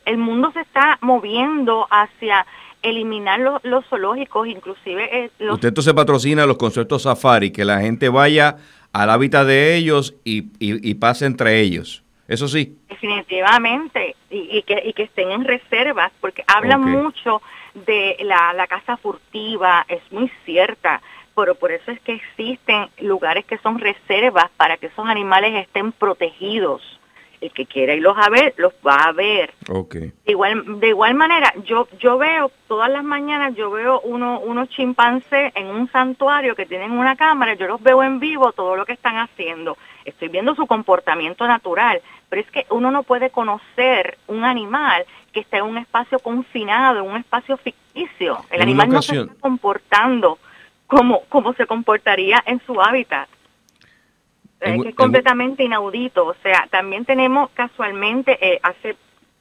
el 0.05 0.17
mundo 0.17 0.51
se 0.51 0.61
está 0.61 0.99
moviendo 1.01 1.87
hacia 1.89 2.45
eliminar 2.83 3.39
los, 3.63 3.85
zoológicos, 3.87 4.47
inclusive... 4.47 5.09
Eh, 5.11 5.31
Usted 5.49 5.69
entonces 5.69 5.93
patrocina 5.93 6.45
los 6.45 6.57
conceptos 6.57 7.03
safari, 7.03 7.51
que 7.51 7.65
la 7.65 7.79
gente 7.79 8.09
vaya 8.09 8.57
al 8.93 9.09
hábitat 9.09 9.47
de 9.47 9.75
ellos 9.75 10.15
y, 10.23 10.93
pase 10.95 11.25
entre 11.25 11.59
ellos. 11.61 12.03
Eso 12.27 12.47
sí. 12.47 12.77
Definitivamente, 12.89 14.15
y, 14.29 14.61
que, 14.63 14.93
que 14.95 15.03
estén 15.03 15.31
en 15.31 15.43
reservas, 15.43 16.11
porque 16.21 16.43
hablan 16.47 16.81
mucho 16.81 17.41
de 17.85 18.17
la, 18.21 18.53
la 18.53 18.67
casa 18.67 18.97
furtiva, 18.97 19.85
es 19.87 20.01
muy 20.11 20.31
cierta 20.45 21.01
pero 21.41 21.55
por 21.55 21.71
eso 21.71 21.89
es 21.89 21.99
que 22.01 22.13
existen 22.13 22.87
lugares 22.99 23.45
que 23.45 23.57
son 23.57 23.79
reservas 23.79 24.51
para 24.57 24.77
que 24.77 24.85
esos 24.85 25.07
animales 25.07 25.55
estén 25.55 25.91
protegidos. 25.91 26.83
El 27.41 27.51
que 27.51 27.65
quiera 27.65 27.95
irlos 27.95 28.15
a 28.15 28.29
ver, 28.29 28.53
los 28.57 28.73
va 28.85 28.97
a 28.97 29.11
ver. 29.11 29.51
Okay. 29.67 30.13
De 30.23 30.31
igual, 30.33 30.79
de 30.79 30.89
igual 30.89 31.15
manera, 31.15 31.51
yo, 31.65 31.87
yo 31.99 32.19
veo 32.19 32.51
todas 32.67 32.91
las 32.91 33.03
mañanas, 33.03 33.55
yo 33.55 33.71
veo 33.71 34.01
uno, 34.01 34.39
unos 34.39 34.69
chimpancés 34.69 35.51
en 35.55 35.65
un 35.65 35.91
santuario 35.91 36.55
que 36.55 36.67
tienen 36.67 36.91
una 36.91 37.15
cámara, 37.15 37.55
yo 37.55 37.65
los 37.65 37.81
veo 37.81 38.03
en 38.03 38.19
vivo 38.19 38.51
todo 38.51 38.75
lo 38.75 38.85
que 38.85 38.93
están 38.93 39.17
haciendo. 39.17 39.75
Estoy 40.05 40.27
viendo 40.27 40.53
su 40.53 40.67
comportamiento 40.67 41.47
natural, 41.47 41.99
pero 42.29 42.43
es 42.43 42.51
que 42.51 42.67
uno 42.69 42.91
no 42.91 43.01
puede 43.01 43.31
conocer 43.31 44.19
un 44.27 44.43
animal 44.43 45.05
que 45.33 45.39
está 45.39 45.57
en 45.57 45.63
un 45.63 45.79
espacio 45.79 46.19
confinado, 46.19 46.99
en 46.99 47.09
un 47.09 47.17
espacio 47.17 47.57
ficticio. 47.57 48.37
El 48.51 48.61
animal 48.61 48.89
no 48.89 49.01
se 49.01 49.21
está 49.21 49.33
comportando 49.39 50.37
cómo, 50.91 51.53
se 51.53 51.65
comportaría 51.65 52.43
en 52.45 52.61
su 52.65 52.81
hábitat. 52.81 53.29
es 54.59 54.95
completamente 54.95 55.63
inaudito. 55.63 56.27
O 56.27 56.35
sea, 56.43 56.67
también 56.69 57.05
tenemos 57.05 57.49
casualmente, 57.51 58.37
eh, 58.41 58.59
hace 58.61 58.97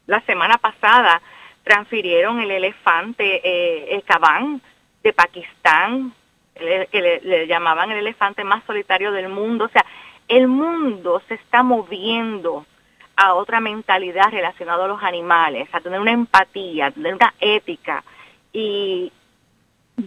la 0.06 0.20
semana 0.22 0.58
pasada, 0.58 1.20
transfirieron 1.64 2.40
el 2.40 2.50
elefante, 2.52 3.40
eh, 3.44 3.94
el 3.94 4.02
cabán 4.04 4.62
de 5.02 5.12
Pakistán, 5.12 6.14
que 6.54 7.20
le, 7.22 7.46
llamaban 7.46 7.90
el 7.90 7.98
elefante 7.98 8.44
más 8.44 8.62
solitario 8.64 9.12
del 9.12 9.28
mundo. 9.28 9.64
O 9.64 9.68
sea, 9.68 9.84
el 10.28 10.46
mundo 10.46 11.20
se 11.26 11.34
está 11.34 11.62
moviendo 11.62 12.64
a 13.16 13.34
otra 13.34 13.60
mentalidad 13.60 14.30
relacionada 14.30 14.84
a 14.84 14.88
los 14.88 15.02
animales, 15.02 15.68
a 15.72 15.80
tener 15.80 16.00
una 16.00 16.12
empatía, 16.12 16.86
a 16.86 16.90
tener 16.92 17.14
una 17.14 17.34
ética. 17.40 18.04
Y, 18.52 19.12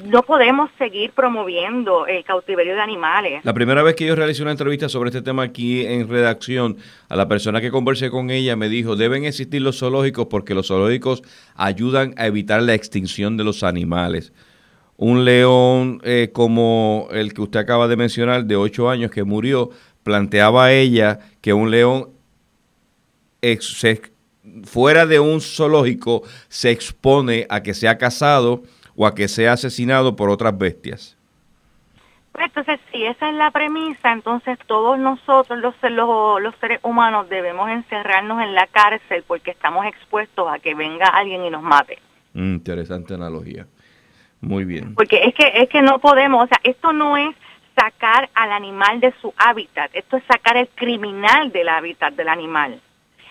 no 0.06 0.23
podemos 0.23 0.69
seguir 0.77 1.12
promoviendo 1.12 2.08
el 2.08 2.23
cautiverio 2.23 2.75
de 2.75 2.82
animales. 2.82 3.45
La 3.45 3.53
primera 3.53 3.84
vez 3.84 3.95
que 3.95 4.06
yo 4.06 4.15
realicé 4.15 4.41
una 4.41 4.51
entrevista 4.51 4.89
sobre 4.89 5.10
este 5.10 5.21
tema 5.21 5.43
aquí 5.43 5.86
en 5.86 6.08
redacción, 6.08 6.77
a 7.10 7.15
la 7.15 7.27
persona 7.27 7.62
que 7.62 7.71
conversé 7.71 8.10
con 8.10 8.29
ella 8.29 8.56
me 8.56 8.69
dijo, 8.69 8.95
deben 8.95 9.25
existir 9.25 9.62
los 9.62 9.79
zoológicos 9.79 10.27
porque 10.27 10.53
los 10.53 10.67
zoológicos 10.67 11.23
ayudan 11.56 12.13
a 12.17 12.27
evitar 12.27 12.62
la 12.63 12.73
extinción 12.73 13.38
de 13.38 13.43
los 13.43 13.63
animales. 13.63 14.34
Un 14.97 15.25
león 15.25 16.01
eh, 16.03 16.29
como 16.32 17.08
el 17.12 17.34
que 17.34 17.41
usted 17.41 17.60
acaba 17.60 17.88
de 17.88 17.97
mencionar, 17.97 18.45
de 18.45 18.56
ocho 18.56 18.89
años, 18.89 19.12
que 19.12 19.23
murió, 19.23 19.69
planteaba 20.03 20.71
ella 20.71 21.19
que 21.41 21.53
un 21.53 21.71
león 21.71 22.10
fuera 24.63 25.06
de 25.06 25.19
un 25.19 25.41
zoológico 25.41 26.23
se 26.47 26.71
expone 26.71 27.45
a 27.49 27.62
que 27.63 27.73
sea 27.73 27.97
cazado 27.97 28.63
o 28.95 29.08
a 29.08 29.15
que 29.15 29.27
sea 29.27 29.53
asesinado 29.53 30.15
por 30.15 30.29
otras 30.29 30.58
bestias. 30.58 31.17
Pues 32.32 32.45
entonces, 32.47 32.79
si 32.91 33.06
esa 33.06 33.29
es 33.29 33.36
la 33.36 33.51
premisa, 33.51 34.12
entonces 34.12 34.58
todos 34.65 34.97
nosotros, 34.97 35.60
los, 35.60 35.75
los, 36.41 36.56
seres 36.56 36.79
humanos, 36.82 37.29
debemos 37.29 37.69
encerrarnos 37.69 38.41
en 38.41 38.56
la 38.56 38.65
cárcel 38.67 39.23
porque 39.27 39.51
estamos 39.51 39.86
expuestos 39.86 40.51
a 40.51 40.58
que 40.58 40.73
venga 40.73 41.06
alguien 41.06 41.45
y 41.45 41.51
nos 41.51 41.62
mate. 41.62 41.99
Mm, 42.34 42.56
interesante 42.56 43.13
analogía. 43.13 43.67
Muy 44.41 44.65
bien. 44.65 44.95
Porque 44.95 45.21
es 45.23 45.36
que, 45.36 45.51
es 45.53 45.69
que 45.69 45.84
no 45.84 45.99
podemos, 45.99 46.45
o 46.45 46.47
sea, 46.47 46.60
esto 46.63 46.91
no 46.91 47.17
es 47.17 47.36
sacar 47.75 48.29
al 48.34 48.51
animal 48.51 48.99
de 48.99 49.13
su 49.21 49.32
hábitat, 49.38 49.91
esto 49.93 50.17
es 50.17 50.23
sacar 50.25 50.58
el 50.58 50.69
criminal 50.69 51.51
del 51.51 51.69
hábitat 51.69 52.13
del 52.13 52.29
animal. 52.29 52.82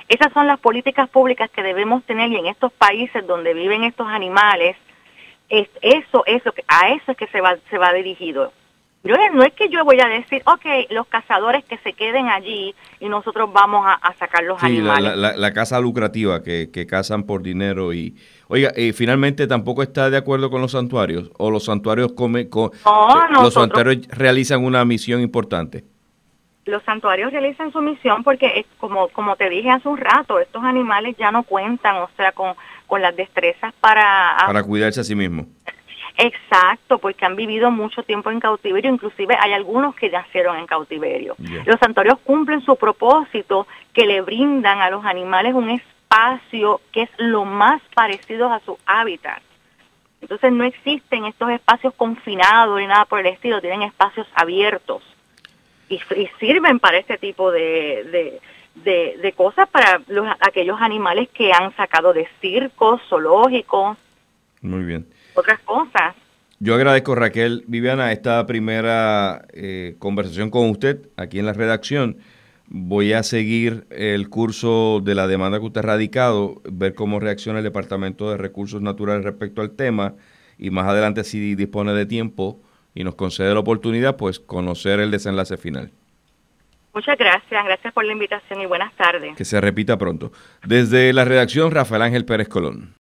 Esas 0.09 0.33
son 0.33 0.47
las 0.47 0.61
políticas 0.61 1.09
públicas 1.09 1.51
que 1.51 1.63
debemos 1.63 2.05
tener 2.05 2.31
y 2.31 2.37
en 2.37 2.47
estos 2.47 2.73
países 2.73 3.27
donde 3.27 3.53
viven 3.53 3.83
estos 3.85 4.07
animales, 4.07 4.77
es 5.53 5.69
eso, 5.83 6.25
eso, 6.25 6.55
a 6.67 6.89
eso 6.89 7.13
es 7.13 7.17
que 7.17 7.27
se 7.27 7.43
va, 7.43 7.57
se 7.69 7.77
va 7.77 7.93
dirigido. 7.93 8.53
Yo, 9.05 9.15
no 9.35 9.43
es 9.43 9.53
que 9.53 9.69
yo 9.69 9.85
voy 9.85 10.01
a 10.01 10.09
decir, 10.09 10.43
ok, 10.47 10.91
los 10.91 11.07
cazadores 11.09 11.63
que 11.65 11.77
se 11.79 11.93
queden 11.93 12.29
allí 12.29 12.75
y 13.01 13.09
nosotros 13.09 13.53
vamos 13.53 13.85
a, 13.87 14.15
sacar 14.15 14.45
los 14.45 14.63
animales. 14.63 15.15
La, 15.17 15.37
la, 15.37 15.53
caza 15.53 15.79
lucrativa 15.79 16.43
que, 16.43 16.71
que 16.73 16.87
cazan 16.87 17.25
por 17.25 17.43
dinero 17.43 17.93
y... 17.93 18.17
Oiga, 18.49 18.73
y 18.77 18.93
finalmente 18.93 19.47
tampoco 19.47 19.83
está 19.83 20.09
de 20.09 20.17
acuerdo 20.17 20.51
con 20.51 20.63
los 20.63 20.73
santuarios 20.73 21.31
o 21.37 21.51
los 21.51 21.65
santuarios 21.65 22.13
come, 22.13 22.49
con, 22.49 22.71
los 23.33 23.53
santuarios 23.53 24.07
realizan 24.09 24.65
una 24.65 24.85
misión 24.85 25.21
importante. 25.21 25.85
Los 26.65 26.83
santuarios 26.85 27.33
realizan 27.33 27.73
su 27.73 27.83
misión 27.83 28.23
porque, 28.23 28.65
como, 28.79 29.09
como 29.09 29.37
te 29.37 29.51
dije 29.51 29.69
hace 29.69 29.89
un 29.89 29.99
rato, 29.99 30.39
estos 30.39 30.63
animales 30.63 31.17
ya 31.19 31.33
no 31.33 31.43
cuentan, 31.43 31.97
o 31.97 32.09
sea, 32.17 32.33
con 32.33 32.55
con 32.93 33.01
las 33.01 33.17
destrezas 33.17 33.73
para... 33.81 34.37
Para 34.45 34.63
cuidarse 34.63 35.01
a 35.01 35.05
sí 35.05 35.15
mismo. 35.15 35.47
Exacto, 36.19 36.99
porque 36.99 37.25
han 37.25 37.37
vivido 37.37 37.71
mucho 37.71 38.03
tiempo 38.03 38.31
en 38.31 38.39
cautiverio, 38.39 38.93
inclusive 38.93 39.35
hay 39.41 39.55
algunos 39.55 39.95
que 39.95 40.11
nacieron 40.11 40.59
en 40.59 40.67
cautiverio. 40.67 41.35
Los 41.65 41.81
santuarios 41.81 42.19
cumplen 42.19 42.61
su 42.61 42.77
propósito 42.77 43.67
que 43.95 44.05
le 44.05 44.21
brindan 44.21 44.83
a 44.83 44.91
los 44.91 45.07
animales 45.07 45.55
un 45.55 45.71
espacio 45.71 46.83
que 46.93 47.05
es 47.05 47.11
lo 47.17 47.47
más 47.47 47.81
parecido 47.95 48.53
a 48.53 48.61
su 48.61 48.77
hábitat. 48.85 49.41
Entonces 50.21 50.53
no 50.53 50.65
existen 50.65 51.25
estos 51.25 51.49
espacios 51.49 51.95
confinados 51.95 52.79
ni 52.79 52.87
nada 52.87 53.07
por 53.07 53.21
el 53.21 53.27
estilo, 53.29 53.63
tienen 53.63 53.85
espacios 53.85 54.27
abiertos 54.35 55.03
y, 55.89 55.99
sirven 56.39 56.79
para 56.79 56.99
este 56.99 57.17
tipo 57.17 57.51
de, 57.51 58.39
de, 58.75 59.19
de 59.23 59.33
cosas 59.33 59.69
para 59.69 60.01
los, 60.09 60.27
aquellos 60.41 60.81
animales 60.81 61.29
que 61.35 61.53
han 61.53 61.75
sacado 61.77 62.13
de 62.13 62.27
circos, 62.41 63.01
zoológicos. 63.09 63.97
Muy 64.61 64.85
bien. 64.85 65.07
Otras 65.35 65.61
cosas. 65.61 66.15
Yo 66.61 66.77
agradezco, 66.77 67.17
Raquel 67.17 67.65
Viviana, 67.67 68.13
esta 68.13 68.47
primera 68.47 69.47
eh, 69.53 69.97
conversación 69.99 70.51
con 70.51 70.71
usted 70.71 71.09
aquí 71.17 71.41
en 71.41 71.47
la 71.47 71.53
redacción. 71.53 72.19
Voy 72.69 73.13
a 73.13 73.25
seguir 73.25 73.87
el 73.91 74.29
curso 74.29 75.01
de 75.03 75.17
la 75.17 75.27
demanda 75.27 75.59
que 75.59 75.67
usted 75.67 75.81
ha 75.81 75.83
radicado, 75.83 76.63
ver 76.65 76.95
cómo 76.95 77.19
reacciona 77.19 77.59
el 77.59 77.65
Departamento 77.65 78.31
de 78.31 78.37
Recursos 78.37 78.81
Naturales 78.81 79.25
respecto 79.25 79.61
al 79.61 79.73
tema 79.73 80.15
y 80.57 80.71
más 80.71 80.87
adelante 80.87 81.25
si 81.25 81.57
dispone 81.57 81.93
de 81.95 82.07
tiempo 82.07 82.61
y 82.95 83.03
nos 83.03 83.17
concede 83.17 83.53
la 83.53 83.61
oportunidad, 83.61 84.17
pues 84.17 84.39
conocer 84.39 85.01
el 85.01 85.11
desenlace 85.11 85.57
final. 85.57 85.91
Muchas 86.95 87.17
gracias, 87.17 87.65
gracias 87.65 87.93
por 87.95 88.05
la 88.05 88.13
invitación 88.13 88.61
y 88.61 88.67
buenas 88.67 88.93
tardes. 88.95 89.35
Que 89.37 89.45
se 89.47 89.61
repita 89.61 89.97
pronto. 89.97 90.31
Desde 90.65 91.13
la 91.13 91.25
redacción, 91.25 91.71
Rafael 91.71 92.03
Ángel 92.03 92.27
Pérez 92.27 92.49
Colón. 92.49 92.91